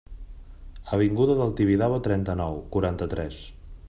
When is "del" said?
1.41-1.53